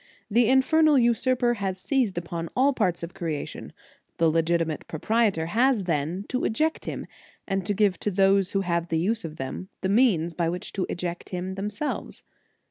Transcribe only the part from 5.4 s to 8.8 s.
has, then, to eject him, and to give to those who